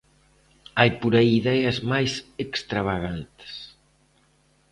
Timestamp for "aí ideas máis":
1.19-2.11